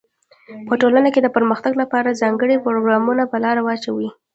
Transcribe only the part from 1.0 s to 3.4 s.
کي د پرمختګ لپاره ځانګړي پروګرامونه په